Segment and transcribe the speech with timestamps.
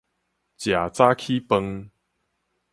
[0.03, 0.09] 食早起
[1.39, 1.91] 飯